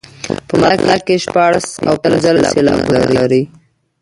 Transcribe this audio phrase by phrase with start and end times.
[0.47, 3.43] په مطلع کې شپاړس او پنځلس سېلابونه لري.